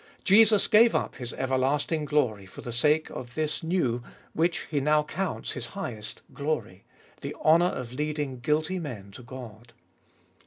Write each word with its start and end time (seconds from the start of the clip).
Jesus 0.23 0.67
gave 0.67 0.95
up 0.95 1.17
His 1.17 1.31
everlasting 1.33 2.05
glory 2.05 2.47
for 2.47 2.61
the 2.61 2.71
sake 2.71 3.11
of 3.11 3.35
this 3.35 3.61
new, 3.61 4.01
which 4.33 4.61
He 4.71 4.81
now 4.81 5.03
counts 5.03 5.51
His 5.51 5.67
highest, 5.77 6.23
glory— 6.33 6.83
the 7.21 7.35
honour 7.35 7.65
of 7.67 7.93
leading 7.93 8.39
guilty 8.39 8.79
men 8.79 9.11
to 9.11 9.21
God. 9.21 9.73